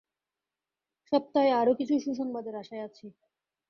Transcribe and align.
সপ্তাহে 1.11 1.51
আরও 1.53 1.73
কিছু 1.79 1.93
সুসংবাদের 1.99 2.55
আশায় 2.55 2.83
আছি। 2.83 3.05